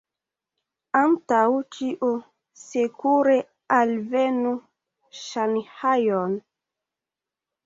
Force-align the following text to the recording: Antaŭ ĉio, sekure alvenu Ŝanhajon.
Antaŭ 0.99 1.41
ĉio, 1.75 2.09
sekure 2.61 3.35
alvenu 3.77 4.55
Ŝanhajon. 5.27 6.35